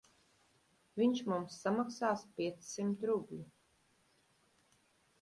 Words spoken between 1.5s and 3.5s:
samaksās piecsimt rubļu.